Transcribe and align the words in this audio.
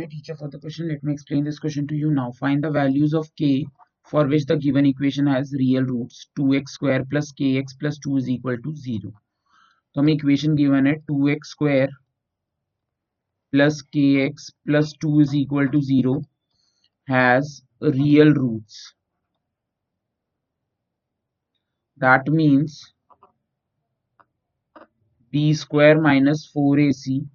a 0.00 0.06
teacher 0.06 0.34
for 0.36 0.48
the 0.48 0.58
question. 0.58 0.88
Let 0.88 1.02
me 1.02 1.12
explain 1.12 1.44
this 1.44 1.58
question 1.58 1.86
to 1.88 1.94
you 1.94 2.10
now. 2.10 2.32
Find 2.32 2.62
the 2.64 2.70
values 2.70 3.14
of 3.14 3.28
k 3.36 3.66
for 4.04 4.26
which 4.26 4.46
the 4.46 4.56
given 4.56 4.86
equation 4.86 5.26
has 5.26 5.52
real 5.52 5.82
roots 5.82 6.28
2x 6.38 6.68
square 6.68 7.04
plus 7.04 7.32
kx 7.32 7.78
plus 7.78 7.98
2 7.98 8.16
is 8.16 8.28
equal 8.30 8.56
to 8.56 8.74
0. 8.74 9.12
तो 9.94 10.00
हमें 10.00 10.12
equation 10.12 10.54
given 10.56 10.86
है 10.86 10.94
2x 11.10 11.52
square 11.52 11.90
plus 13.54 13.82
kx 13.94 14.50
plus 14.66 14.92
2 15.04 15.20
is 15.20 15.34
equal 15.34 15.68
to 15.74 15.80
0 15.80 16.16
has 17.08 17.62
real 17.80 18.34
roots. 18.34 18.94
That 21.96 22.28
means 22.28 22.80
b 25.30 25.54
square 25.54 26.00
minus 26.00 26.50
4ac 26.56 27.26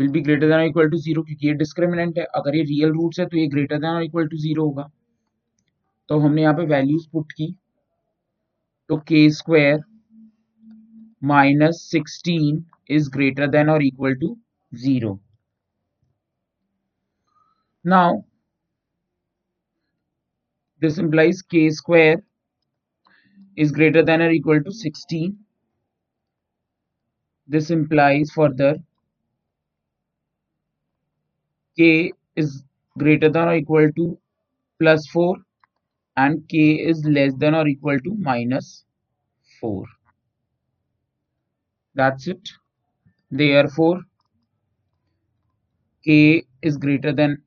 Will 0.00 0.08
be 0.10 0.20
greater 0.20 0.48
than 0.48 0.60
equal 0.68 0.90
to 0.90 0.96
zero 0.98 1.22
क्योंकि 1.22 1.46
ये 1.46 1.54
discriminant 1.54 2.18
है। 2.18 2.24
अगर 2.36 2.56
ये 2.56 2.62
real 2.64 2.92
roots 2.92 3.20
है 3.20 3.26
तो 3.26 3.36
ये 3.38 3.46
greater 3.48 3.78
than 3.80 4.02
equal 4.02 4.28
to 4.28 4.36
zero 4.36 4.64
होगा। 4.66 4.90
तो 6.08 6.18
हमने 6.20 6.42
यहाँ 6.42 6.54
पे 6.54 6.66
वैल्यूज़ 6.66 7.08
पुट 7.12 7.32
की। 7.32 7.54
तो 8.90 8.96
k 9.08 9.28
square 9.30 9.80
minus 11.24 11.82
sixteen 11.90 12.64
is 12.90 13.10
greater 13.10 13.46
than 13.50 13.70
और 13.70 13.82
equal 13.84 14.14
to 14.20 14.36
zero 14.72 15.18
now 17.84 18.20
this 20.82 20.98
implies 20.98 21.40
k 21.42 21.60
square 21.70 22.22
is 23.58 23.72
greater 23.72 24.02
than 24.02 24.22
or 24.22 24.30
equal 24.30 24.62
to 24.62 24.72
16 24.72 25.34
this 27.48 27.68
implies 27.70 28.30
further 28.30 28.70
k 31.76 32.12
is 32.36 32.64
greater 32.98 33.28
than 33.28 33.48
or 33.48 33.54
equal 33.56 33.92
to 33.92 34.18
plus 34.78 35.06
4 35.08 35.36
and 36.16 36.48
k 36.48 36.74
is 36.74 37.04
less 37.04 37.34
than 37.34 37.54
or 37.54 37.66
equal 37.68 37.98
to 38.00 38.14
minus 38.16 38.84
4. 39.60 39.86
That's 41.94 42.26
it. 42.26 42.48
Therefore, 43.30 44.02
k 46.04 46.42
is 46.60 46.76
greater 46.76 47.10
than 47.10 47.42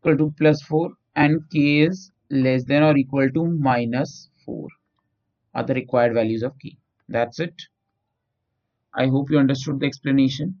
equal 0.00 0.18
to 0.18 0.30
plus 0.38 0.60
4 0.62 0.92
and 1.16 1.40
k 1.50 1.80
is 1.86 2.10
less 2.28 2.64
than 2.64 2.82
or 2.82 2.94
equal 2.98 3.30
to 3.30 3.46
minus 3.46 4.28
4 4.44 4.68
are 5.54 5.64
the 5.64 5.74
required 5.74 6.14
values 6.14 6.42
of 6.42 6.58
k. 6.58 6.76
That's 7.08 7.40
it. 7.40 7.54
I 8.92 9.06
hope 9.06 9.30
you 9.30 9.38
understood 9.38 9.80
the 9.80 9.86
explanation. 9.86 10.60